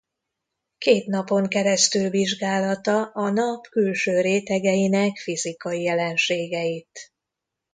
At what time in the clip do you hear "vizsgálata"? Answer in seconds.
2.09-3.01